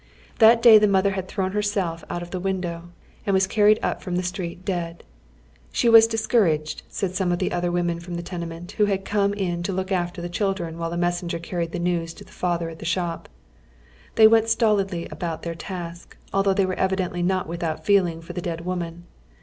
[0.39, 2.89] That day the mother had thrown lierself out of the window,
[3.27, 5.03] and was carried up from the street dead.
[5.71, 9.31] She was "discouraged," said some of t!ie other women from the tenement, who had come
[9.35, 12.67] in to look after the children while a messenger carried the news to the father
[12.69, 13.29] at the shop.
[14.15, 18.41] They went stolidly about their task, although they were evidently not without feeling for the
[18.41, 19.03] dead wom an.